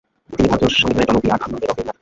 [0.29, 1.81] তিনি ভারতীয় সংবিধানের জনক বি আর আম্বেদকের নাতি।